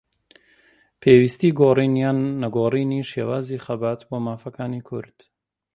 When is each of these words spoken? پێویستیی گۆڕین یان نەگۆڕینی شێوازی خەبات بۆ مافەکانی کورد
پێویستیی 1.01 1.55
گۆڕین 1.59 1.93
یان 2.03 2.19
نەگۆڕینی 2.41 3.07
شێوازی 3.11 3.63
خەبات 3.65 3.99
بۆ 4.09 4.17
مافەکانی 4.25 4.85
کورد 4.89 5.17